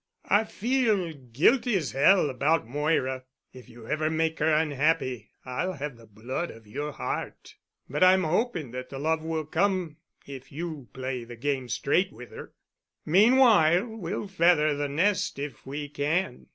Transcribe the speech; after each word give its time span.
"I 0.25 0.45
feel 0.45 1.13
guilty 1.13 1.75
as 1.75 1.91
Hell 1.91 2.31
about 2.31 2.65
Moira. 2.67 3.23
If 3.53 3.69
you 3.69 3.85
ever 3.87 4.09
make 4.09 4.39
her 4.39 4.51
unhappy 4.51 5.29
I'll 5.45 5.73
have 5.73 5.95
the 5.95 6.07
blood 6.07 6.49
of 6.49 6.65
your 6.65 6.91
heart. 6.91 7.53
But 7.87 8.03
I'm 8.03 8.23
hoping 8.23 8.71
that 8.71 8.89
the 8.89 8.97
love 8.97 9.21
will 9.23 9.45
come 9.45 9.97
if 10.25 10.51
you 10.51 10.87
play 10.91 11.23
the 11.23 11.35
game 11.35 11.69
straight 11.69 12.11
with 12.11 12.31
her. 12.31 12.55
"Meanwhile 13.05 13.85
we'll 13.95 14.27
feather 14.27 14.73
the 14.75 14.89
nest 14.89 15.37
if 15.37 15.67
we 15.67 15.87
can. 15.87 16.47